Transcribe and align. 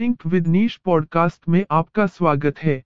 Think 0.00 0.26
with 0.26 0.46
niche 0.46 0.76
podcast 0.76 1.48
में 1.48 1.66
आपका 1.70 2.06
स्वागत 2.06 2.58
है। 2.58 2.84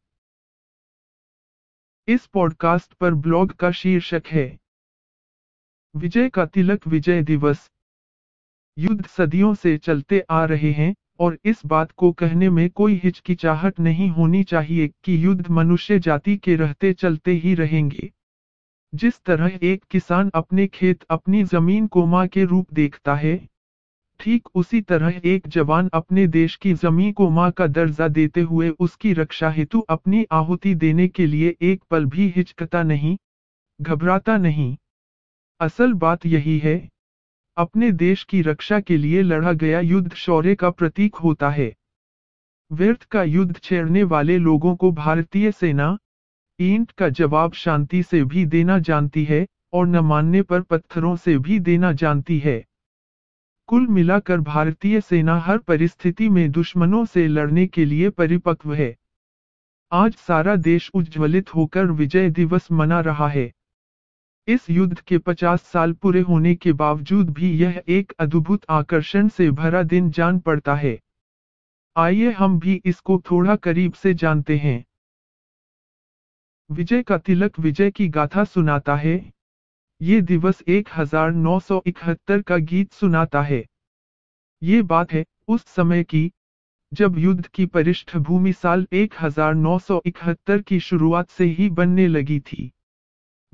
इस 2.09 2.27
पॉडकास्ट 2.27 2.93
पर 2.93 3.15
ब्लॉग 3.15 3.53
का 3.53 3.71
शीर्षक 3.71 4.23
है। 4.27 4.59
विजय 5.97 6.29
का 6.29 6.47
तिलक 6.47 6.87
विजय 6.87 7.23
दिवस। 7.23 7.71
युद्ध 8.79 9.07
सदियों 9.07 9.55
से 9.55 9.79
चलते 9.79 10.21
आ 10.31 10.45
रहे 10.45 10.73
हैं 10.73 10.95
और 11.21 11.39
इस 11.45 11.67
बात 11.67 11.93
को 11.93 12.13
कहने 12.13 12.51
में 12.51 12.71
कोई 12.71 13.01
हिचकिचाहट 13.05 13.81
नहीं 13.81 14.09
होनी 14.09 14.45
चाहिए 14.45 14.89
कि 14.89 15.25
युद्ध 15.25 15.51
मनुष्य 15.51 15.99
जाति 15.99 16.37
के 16.37 16.57
रहते 16.57 16.93
चलते 16.93 17.31
ही 17.31 17.55
रहेंगे। 17.55 18.13
जिस 18.95 19.21
तरह 19.23 19.59
एक 19.63 19.85
किसान 19.85 20.31
अपने 20.35 20.67
खेत 20.67 21.03
अपनी 21.03 21.45
ज़मीन 21.45 21.87
को 21.87 22.07
माँ 22.07 22.29
के 22.29 22.45
रूप 22.45 22.73
देखता 22.73 23.15
है 23.15 23.49
ठीक 24.27 24.49
उसी 24.55 24.81
तरह 24.81 25.21
एक 25.25 25.47
जवान 25.49 25.89
अपने 25.95 26.27
देश 26.27 26.57
की 26.57 26.73
ज़मीन 26.75 27.13
को 27.13 27.29
माँ 27.31 27.51
का 27.51 27.67
दर्जा 27.67 28.09
देते 28.09 28.41
हुए 28.41 28.69
उसकी 28.69 29.13
रक्षा 29.13 29.51
हेतु 29.51 29.81
अपनी 29.81 30.25
आहुति 30.33 30.75
देने 30.75 31.07
के 31.09 31.27
लिए 31.27 31.55
एक 31.63 31.83
पल 31.91 32.05
भी 32.05 32.29
हिचकता 32.37 32.83
नहीं, 32.83 33.17
घबराता 33.81 34.37
नहीं। 34.37 34.77
असल 35.61 35.93
बात 35.93 36.27
यही 36.27 36.59
है, 36.59 36.77
अपने 37.57 37.93
देश 37.93 38.25
की 38.25 38.43
रक्षा 38.43 38.81
के 38.81 38.97
लिए 38.97 39.23
लड़ा 39.23 39.53
गया 39.53 39.81
युद्ध 39.81 40.15
शौर्य 40.15 40.55
का 40.55 40.71
प्रतीक 40.71 41.15
होता 41.15 41.51
है। 41.51 41.73
व्यर्थ 42.71 43.05
का 43.05 43.23
युद्ध 43.23 43.57
छेड़ने 43.57 44.03
वाले 44.03 44.39
लोगों 44.39 44.77
को 44.77 44.93
भारतीय 44.93 45.53
सेना, 45.53 45.99
ईंट 46.61 46.91
का 46.91 47.09
जवाब 47.09 47.53
शांति 47.53 48.03
से 48.03 48.25
भी 48.25 48.47
देना 48.47 48.79
जानती 48.79 49.25
है 49.25 49.47
और 49.73 49.87
न 49.87 50.07
मानने 50.07 50.43
पर 50.43 50.61
पत्थरों 50.63 51.17
से 51.17 51.39
भी 51.39 51.61
देना 51.61 51.93
जानती 51.93 52.39
है। 52.39 52.65
कुल 53.67 53.87
मिलाकर 53.87 54.41
भारतीय 54.41 55.01
सेना 55.01 55.39
हर 55.39 55.59
परिस्थिति 55.59 56.29
में 56.29 56.51
दुश्मनों 56.51 57.05
से 57.05 57.29
लड़ने 57.29 57.67
के 57.67 57.85
लिए 57.85 58.11
परिपक्व 58.11 58.75
है। 58.75 58.97
आज 59.93 60.13
सारा 60.13 60.57
देश 60.57 60.91
उज्ज्वलित 60.95 61.55
होकर 61.55 61.87
विजय 61.87 62.31
दिवस 62.31 62.73
मना 62.73 63.01
रहा 63.01 63.29
है। 63.29 63.53
इस 64.49 64.71
युद्ध 64.71 65.01
के 65.01 65.19
50 65.19 65.63
साल 65.63 65.93
पूरे 65.93 66.21
होने 66.21 66.55
के 66.55 66.73
बावजूद 66.73 67.31
भी 67.31 67.51
यह 67.51 67.83
एक 67.89 68.13
अद्भुत 68.19 68.65
आकर्षण 68.71 69.29
से 69.29 69.51
भरा 69.51 69.83
दिन 69.83 70.11
जान 70.11 70.39
पड़ता 70.39 70.75
है। 70.75 71.01
आइए 71.97 72.31
हम 72.31 72.59
भी 72.59 72.83
इसको 72.85 73.23
थोड़ा 73.31 73.57
करीब 73.57 73.93
से 73.93 74.15
जानते 74.15 74.57
हैं। 74.57 74.85
विजय 76.71 77.03
का 77.03 77.19
तिलक 77.19 77.59
विजय 77.59 77.91
की 77.91 78.09
गाथा 78.09 78.45
सुनाता 78.45 78.97
है। 78.97 79.36
ये 80.01 80.21
दिवस 80.21 80.63
1971 80.69 82.43
का 82.43 82.57
गीत 82.57 82.93
सुनाता 82.93 83.43
है। 83.43 83.67
ये 84.63 84.83
बात 84.83 85.13
है, 85.13 85.25
उस 85.49 85.65
समय 85.67 86.05
की, 86.05 86.33
जब 86.95 87.19
युद्ध 87.19 87.47
की 87.47 87.67
पृष्ठभूमि 87.67 88.53
साल 88.53 88.87
1971 88.93 90.63
की 90.63 90.81
शुरुआत 90.81 91.31
से 91.31 91.45
ही 91.45 91.71
बनने 91.71 92.09
लगी 92.09 92.41
थी। 92.41 92.73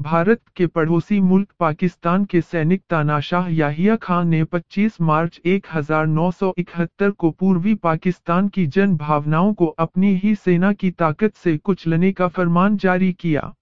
भारत 0.01 0.41
के 0.57 0.67
पड़ोसी 0.67 1.21
मुल्क 1.21 1.53
पाकिस्तान 1.61 2.25
के 2.25 2.41
सैनिक 2.41 2.83
तानाशाह 2.91 3.49
याहिया 3.49 3.97
खान 3.97 4.29
ने 4.29 4.45
25 4.45 5.01
मार्च 5.01 5.41
1971 5.45 7.11
को 7.11 7.31
पूर्वी 7.31 7.75
पाकिस्तान 7.75 8.49
की 8.49 8.67
जन 8.67 8.97
भावनाओं 8.97 9.55
को 9.55 9.67
अपनी 9.67 10.15
ही 10.15 10.35
सेना 10.35 10.73
की 10.73 10.91
ताकत 10.91 11.35
से 11.35 11.57
कुचलने 11.59 12.13
का 12.13 12.29
फरमान 12.29 12.77
जारी 12.77 13.13
किया। 13.13 13.55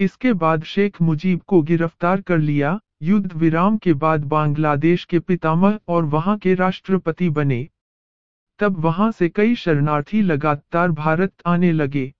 इसके 0.00 0.32
बाद 0.32 0.64
शेख 0.64 1.00
मुजीब 1.02 1.40
को 1.40 1.62
गिरफ़्तार 1.62 2.20
कर 2.20 2.38
लिया। 2.38 2.78
युद्ध 3.02 3.32
विराम 3.32 3.76
के 3.76 3.92
बाद 3.92 4.24
बांग्लादेश 4.24 5.04
के 5.04 5.18
पितामह 5.18 5.78
और 5.88 6.04
वहाँ 6.04 6.36
के 6.38 6.54
राष्ट्रपति 6.54 7.28
बने। 7.30 7.68
तब 8.60 8.78
वहाँ 8.78 9.10
से 9.12 9.28
कई 9.28 9.54
शरणार्थी 9.54 10.22
लगातार 10.22 10.90
भारत 10.90 11.32
आने 11.46 11.72
लगे। 11.72 12.12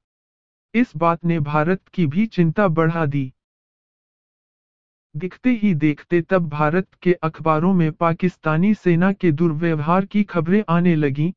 इस 0.75 0.93
बात 0.97 1.25
ने 1.25 1.39
भारत 1.41 1.89
की 1.89 2.07
भी 2.07 2.27
चिंता 2.27 2.69
बढ़ा 2.69 3.07
दी। 3.07 3.33
दिखते 5.15 5.51
ही 5.51 5.75
देखते 5.75 6.21
तब 6.23 6.49
भारत 6.49 6.89
के 7.03 7.13
अखबारों 7.13 7.73
में 7.75 7.93
पाकिस्तानी 7.93 8.75
सेना 8.75 9.13
के 9.13 9.33
दुर्व्यवहार 9.33 10.07
की 10.07 10.23
खबरें 10.25 10.63
आने 10.69 10.95
लगीं, 10.97 11.33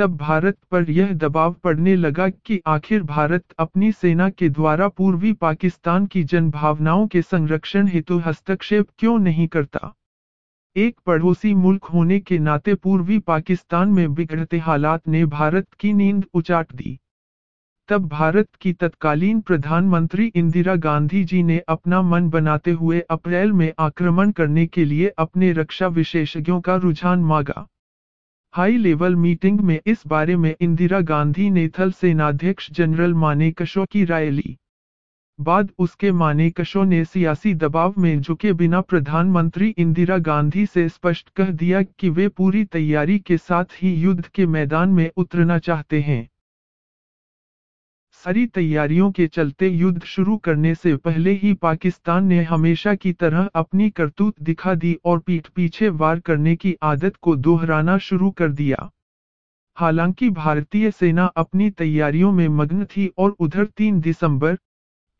तब 0.00 0.16
भारत 0.16 0.56
पर 0.70 0.90
यह 0.90 1.12
दबाव 1.12 1.52
पड़ने 1.52 1.96
लगा 1.96 2.28
कि 2.28 2.60
आखिर 2.66 3.02
भारत 3.02 3.44
अपनी 3.58 3.92
सेना 3.92 4.30
के 4.30 4.48
द्वारा 4.48 4.88
पूर्वी 4.88 5.32
पाकिस्तान 5.32 6.06
की 6.06 6.24
जनभावनाओं 6.24 7.06
के 7.06 7.22
संरक्षण 7.22 7.86
हेतु 7.86 8.18
हस्तक्षेप 8.18 8.86
क्यों 8.98 9.18
नहीं 9.18 9.48
करता? 9.48 9.94
एक 10.76 11.00
पड़ोसी 11.06 11.54
मुल्क 11.54 11.84
होने 11.84 12.20
के 12.20 12.38
नाते 12.38 12.74
पूर्वी 12.74 13.18
पाकिस्तान 13.18 13.88
में 13.88 14.14
बिगड़ते 14.14 14.58
हालात 14.58 15.08
ने 15.08 15.24
भारत 15.26 15.66
की 15.80 15.92
नींद 15.92 16.24
उचाट 16.34 16.72
दी। 16.74 16.98
तब 17.88 18.08
भारत 18.08 18.48
की 18.60 18.72
तत्कालीन 18.72 19.40
प्रधानमंत्री 19.40 20.26
इंदिरा 20.26 20.76
गांधी 20.76 21.24
जी 21.24 21.42
ने 21.42 21.58
अपना 21.58 22.02
मन 22.02 22.30
बनाते 22.30 22.70
हुए 22.70 23.00
अप्रैल 23.00 23.52
में 23.52 23.72
आक्रमण 23.78 24.30
करने 24.30 24.66
के 24.66 24.84
लिए 24.84 25.08
अपने 25.08 25.52
रक्षा 25.52 25.86
विशेषज्ञों 25.86 26.60
का 26.60 26.76
रुझान 26.76 27.20
मांगा। 27.20 27.68
हाई 28.54 28.76
लेवल 28.76 29.16
मीटिंग 29.16 29.60
में 29.60 29.80
इस 29.86 30.02
बारे 30.06 30.36
में 30.36 30.54
इंदिरा 30.60 31.00
गांधी 31.00 31.50
ने 31.50 31.68
थल 31.68 31.92
सेनाध्यक्ष 31.92 32.70
जनरल 32.70 33.14
मानेकशो 33.14 33.84
की 33.84 34.04
राय 34.04 34.30
ली। 34.30 34.56
बाद 35.38 35.70
उसके 35.78 36.12
मानेकशो 36.12 36.84
ने 36.84 37.04
सियासी 37.04 37.54
दबाव 37.54 37.94
में 37.98 38.20
झुके 38.20 38.52
बिना 38.52 38.80
प्रधानमंत्री 38.80 39.68
इंदिरा 39.78 40.18
गांधी 40.18 40.66
से 40.66 40.88
स्पष्ट 40.88 41.28
कह 41.28 41.50
दिया 41.50 41.82
कि 41.82 42.08
वे 42.08 42.28
पूरी 42.28 42.64
तैयारी 42.64 43.18
के 43.18 43.36
साथ 43.36 43.64
ही 43.82 43.94
युद्ध 43.94 44.26
के 44.26 44.46
मैदान 44.46 44.88
में 44.88 45.10
उतरना 45.16 45.58
चाहते 45.58 46.00
हैं। 46.00 46.28
सारी 48.24 48.46
तैयारियों 48.46 49.10
के 49.10 49.26
चलते 49.26 49.68
युद्ध 49.68 50.02
शुरू 50.04 50.36
करने 50.36 50.74
से 50.74 50.94
पहले 50.96 51.32
ही 51.32 51.52
पाकिस्तान 51.54 52.24
ने 52.24 52.42
हमेशा 52.42 52.94
की 52.94 53.12
तरह 53.12 53.48
अपनी 53.54 53.88
करतूत 53.90 54.42
दिखा 54.42 54.74
दी 54.74 54.94
और 55.04 55.18
पीठ 55.18 55.46
पीछे 55.48 55.88
वार 55.88 56.20
करने 56.20 56.54
की 56.56 56.74
आदत 56.82 57.16
को 57.16 57.36
दोहराना 57.36 57.96
शुरू 57.98 58.30
कर 58.30 58.52
दिया 58.52 58.90
हालाँकि 59.76 60.30
भारतीय 60.30 60.90
सेना 60.90 61.26
अपनी 61.36 61.70
तैयारियों 61.70 62.32
में 62.32 62.48
मग्न 62.48 62.84
थी 62.84 63.10
और 63.18 63.36
उधर 63.40 63.66
3 63.78 64.00
दिसंबर 64.00 64.56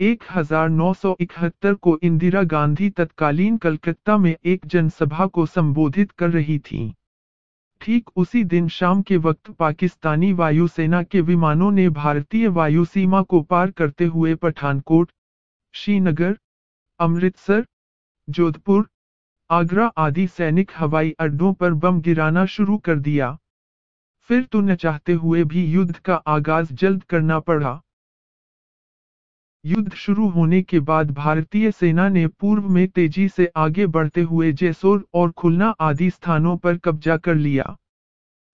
1971 0.00 1.74
को 1.74 1.98
इंदिरा 2.02 2.42
गांधी 2.42 2.90
तत्कालीन 2.90 3.56
कलकत्ता 3.56 4.18
में 4.18 4.34
एक 4.44 4.66
जनसभा 4.66 5.26
को 5.26 5.46
संबोधित 5.46 6.10
कर 6.10 6.30
रही 6.30 6.58
थीं। 6.58 6.90
ठीक 7.80 8.10
उसी 8.16 8.44
दिन 8.44 8.68
शाम 8.68 9.02
के 9.02 9.16
वक्त 9.16 9.50
पाकिस्तानी 9.50 10.32
वायुसेना 10.32 11.02
के 11.02 11.20
विमानों 11.20 11.70
ने 11.72 11.88
भारतीय 11.88 12.48
वायु 12.48 12.84
सीमा 12.84 13.22
को 13.22 13.40
पार 13.42 13.70
करते 13.70 14.04
हुए 14.04 14.34
पठानकोट, 14.34 15.10
श्रीनगर, 15.74 16.36
अमृतसर, 17.00 17.64
जोधपुर, 18.28 18.88
आगरा 19.50 19.86
आदि 19.96 20.26
सैनिक 20.26 20.70
हवाई 20.76 21.10
अड्डों 21.18 21.52
पर 21.52 21.74
बम 21.74 22.00
गिराना 22.00 22.46
शुरू 22.46 22.76
कर 22.78 22.98
दिया। 22.98 23.36
फिर 24.30 24.42
तो 24.44 24.60
न 24.60 24.74
चाहते 24.74 25.12
हुए 25.12 25.44
भी 25.44 25.64
युद्ध 25.66 25.96
का 25.96 26.14
आगाज़ 26.14 26.72
जल्द 26.74 27.02
करना 27.04 27.38
पड़ा। 27.40 27.80
युद्ध 29.64 29.92
शुरू 29.94 30.28
होने 30.28 30.62
के 30.62 30.78
बाद 30.80 31.10
भारतीय 31.10 31.70
सेना 31.70 32.08
ने 32.08 32.26
पूर्व 32.26 32.68
में 32.68 32.88
तेज़ी 32.88 33.28
से 33.28 33.46
आगे 33.56 33.86
बढ़ते 33.86 34.20
हुए 34.20 34.52
जैसोर 34.52 35.04
और 35.14 35.30
खुलना 35.30 35.68
आदि 35.80 36.10
स्थानों 36.10 36.56
पर 36.56 36.76
कब्जा 36.76 37.16
कर 37.16 37.34
लिया। 37.34 37.76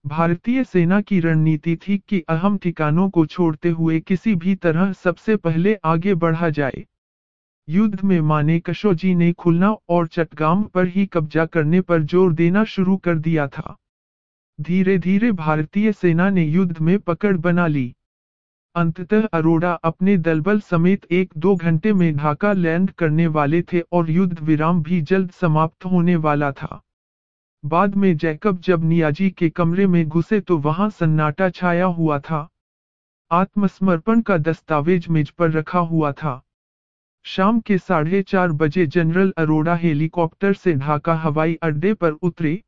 भारतीय 0.05 0.65
सेना 0.65 1.01
की 1.01 1.21
रणनीति 1.21 1.77
थी 1.77 1.99
कि 1.99 2.21
अहम 2.29 2.57
ठिकानों 2.59 3.09
को 3.11 3.27
छोड़ते 3.27 3.69
हुए 3.69 4.01
किसी 4.01 4.35
भी 4.35 4.55
तरह 4.55 4.93
सबसे 4.93 5.37
पहले 5.37 5.77
आगे 5.85 6.15
बढ़ा 6.15 6.51
जाए। 6.51 6.85
युद्ध 7.69 8.03
में 8.05 8.21
माने 8.21 8.59
कशो 8.61 8.95
जी 8.95 9.15
ने 9.15 9.33
खुलना 9.33 9.71
और 9.89 10.07
चटगाम 10.07 10.63
पर 10.65 10.87
ही 10.87 11.07
कब्जा 11.07 11.47
करने 11.47 11.81
पर 11.81 12.03
ज़ोर 12.03 12.33
देना 12.33 12.65
शुरू 12.65 12.97
कर 12.97 13.19
दिया 13.19 13.47
था। 13.49 13.77
धीरे 14.59 14.99
धीरे 14.99 15.33
भारतीय 15.33 15.93
सेना 15.93 16.29
ने 16.31 16.45
युद्ध 16.45 16.79
में 16.79 16.99
पकड़ 16.99 17.37
बना 17.37 17.67
ली। 17.67 17.93
अंततः 18.77 19.27
अरोड़ा 19.33 19.73
अपने 19.85 20.17
दलबल 20.19 20.59
समेत 20.61 21.05
एक 21.13 21.31
दो 21.37 21.55
घंटे 21.57 21.93
में 21.93 22.17
ढाका 22.17 22.53
लैंड 22.53 22.91
करने 22.91 23.27
वाले 23.27 23.61
थे 23.63 23.81
और 23.93 24.11
युद्ध 24.11 24.41
विराम 24.41 24.83
भी 24.83 25.01
जल्द 25.03 25.31
समाप्त 25.31 25.85
होने 25.85 26.17
वाला 26.17 26.51
था। 26.53 26.81
बाद 27.65 27.95
में 27.97 28.17
जैकब 28.17 28.59
जब 28.61 28.85
नियाजी 28.85 29.31
के 29.31 29.49
कमरे 29.51 29.87
में 29.87 30.07
घुसे 30.09 30.41
तो 30.41 30.59
वहाँ 30.59 30.91
सन्नाटा 30.91 31.49
छाया 31.51 31.85
हुआ 31.85 32.19
था। 32.19 32.49
आत्मसमर्पण 33.31 34.21
का 34.21 34.39
दस्तावेज़ 34.39 35.11
मेज 35.11 35.31
पर 35.31 35.51
रखा 35.51 35.79
हुआ 35.79 36.13
था। 36.13 36.41
शाम 37.25 37.61
के 37.61 37.79
साढ़े 37.79 38.23
चार 38.23 38.53
बजे 38.55 38.87
जनरल 38.87 39.33
अरोड़ा 39.39 39.75
हेलीकॉप्टर 39.77 40.53
से 40.55 40.75
ढाका 40.75 41.15
हवाई 41.15 41.55
अड्डे 41.63 41.95
पर 41.95 42.11
उतरे 42.13 42.61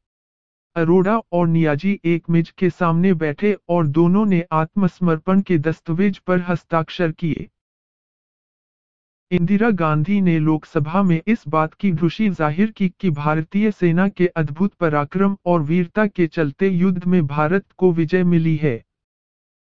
अरोड़ा 0.78 1.20
और 1.32 1.48
नियाजी 1.48 1.98
एक 2.04 2.30
मेज 2.30 2.50
के 2.50 2.70
सामने 2.70 3.12
बैठे 3.16 3.56
और 3.69 3.86
दोनों 3.88 4.25
ने 4.26 4.42
आत्मसमर्पण 4.52 5.40
के 5.40 5.58
दस्तावेज़ 5.58 6.20
पर 6.26 6.40
हस्ताक्षर 6.40 7.12
किए। 7.12 7.48
इंदिरा 9.30 9.70
गांधी 9.70 10.20
ने 10.20 10.38
लोकसभा 10.38 11.02
में 11.02 11.20
इस 11.26 11.42
बात 11.48 11.75
की 11.75 11.90
खुशी 11.96 12.28
ज़ाहिर 12.30 12.70
की 12.70 12.88
कि 13.00 13.10
भारतीय 13.10 13.70
सेना 13.70 14.08
के 14.08 14.26
अद्भुत 14.36 14.75
पराक्रम 14.75 15.36
और 15.46 15.62
वीरता 15.62 16.06
के 16.06 16.26
चलते 16.26 16.69
युद्ध 16.69 17.04
में 17.04 17.26
भारत 17.26 17.64
को 17.78 17.92
विजय 17.92 18.25
मिली 18.25 18.56
है। 18.56 18.82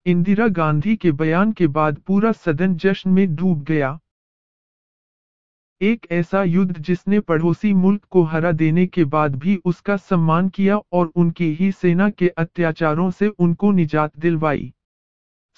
इंदिरा 0.05 0.47
गांधी 0.47 0.95
के 0.95 1.11
बयान 1.13 1.51
के 1.51 1.67
बाद 1.69 1.97
पूरा 1.97 2.31
सदन 2.31 2.75
जश्न 2.75 3.09
में 3.09 3.35
डूब 3.35 3.63
गया। 3.63 3.99
एक 5.81 6.05
ऐसा 6.11 6.43
युद्ध 6.43 6.77
जिसने 6.77 7.19
पड़ोसी 7.19 7.73
मुल्क 7.73 8.03
को 8.03 8.23
हरा 8.23 8.51
देने 8.51 8.85
के 8.87 9.03
बाद 9.03 9.35
भी 9.35 9.55
उसका 9.65 9.97
सम्मान 9.97 10.49
किया 10.49 10.77
और 10.77 11.11
उनकी 11.15 11.53
ही 11.53 11.71
सेना 11.71 12.09
के 12.09 12.27
अत्याचारों 12.27 13.11
से 13.11 13.27
उनको 13.27 13.71
निजात 13.71 14.17
दिलवाई। 14.19 14.73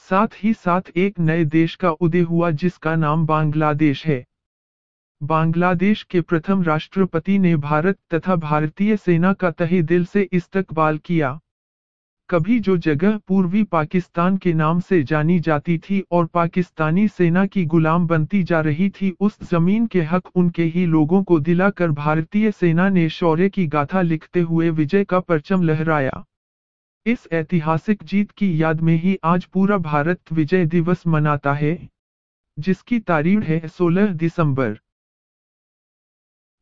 साथ 0.10 0.28
ही 0.44 0.54
साथ 0.54 0.82
एक 0.96 1.20
नए 1.20 1.46
देश 1.46 1.76
का 1.76 1.92
उदय 1.92 2.22
हुआ 2.22 2.52
जिसका 2.52 2.96
नाम 2.96 3.26
बांग्लादेश 3.26 4.06
है। 4.06 4.26
बांग्लादेश 5.24 6.04
के 6.04 6.22
प्रथम 6.22 6.64
राष्ट्रपति 6.64 7.40
ने 7.40 7.56
भारत 7.56 7.98
तथा 8.14 8.36
भारतीय 8.36 8.98
सेना 8.98 9.34
का 9.34 9.52
तहे 9.52 9.82
दिल 9.82 10.06
से 10.06 10.30
इस्तकबाल 10.32 10.98
किया। 10.98 11.40
कभी 12.30 12.60
जो 12.60 12.78
जगह 12.78 13.18
पूर्वी 13.18 13.64
पाकिस्तान 13.64 14.38
के 14.38 14.54
नाम 14.54 14.80
से 14.80 15.04
जानी 15.04 15.40
जाती 15.40 15.78
थी 15.78 16.04
और 16.12 16.26
पाकिस्तानी 16.26 17.08
सेना 17.08 17.46
की 17.46 17.66
गुलाम 17.66 18.08
बनती 18.08 18.44
जा 18.44 18.62
रही 18.62 18.90
थी, 18.90 19.16
उस 19.20 19.38
ज़मीन 19.44 19.88
के 19.88 20.02
हक 20.02 20.28
उनके 20.36 20.64
ही 20.64 20.86
लोगों 20.86 21.24
को 21.24 21.40
दिलाकर 21.40 21.92
भारतीय 21.92 22.52
सेना 22.52 22.90
ने 22.90 23.10
शौर्य 23.10 23.50
की 23.50 23.68
गाथा 23.68 24.02
लिखते 24.02 24.42
हुए 24.42 24.70
विजय 24.70 25.04
का 25.04 25.20
परचम 25.20 25.62
लहराया। 25.62 26.26
इस 27.06 27.28
ऐतिहासिक 27.32 28.04
जीत 28.04 28.32
की 28.32 28.62
याद 28.62 28.82
में 28.82 28.96
ही 28.96 29.18
आज 29.24 29.46
पूरा 29.46 29.78
भारत 29.78 30.22
विजय 30.32 30.66
दिवस 30.66 31.08
मनाता 31.08 31.54
है, 31.54 31.90
जिसकी 32.60 33.00
तारीख 33.00 33.40
है 33.40 33.68
16 33.68 34.08
दिसंबर। 34.08 34.80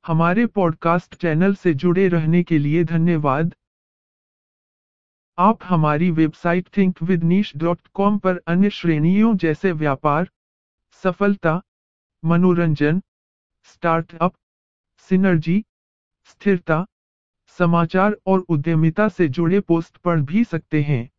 हमारे 0.07 0.45
पॉडकास्ट 0.45 1.15
चैनल 1.15 1.55
से 1.55 1.73
जुड़े 1.73 2.07
रहने 2.07 2.43
के 2.43 2.57
लिए 2.57 2.83
धन्यवाद। 2.83 3.55
आप 5.37 5.63
हमारी 5.63 6.11
वेबसाइट 6.11 6.67
thinkwithniche.com 6.69 8.19
पर 8.19 8.41
अन्य 8.47 8.69
श्रेणियों 8.69 9.37
जैसे 9.37 9.71
व्यापार, 9.71 10.29
सफलता, 11.03 11.61
मनोरंजन 12.25 13.01
स्टार्टअप 13.63 14.33
सिनर्जी 14.97 15.65
स्थिरता, 16.25 16.85
समाचार 17.47 18.17
और 18.25 18.39
उद्यमिता 18.39 19.07
से 19.09 19.27
जुड़े 19.27 19.59
पोस्ट 19.59 19.97
पढ़ 19.97 20.21
भी 20.21 20.43
सकते 20.43 20.81
हैं। 20.81 21.09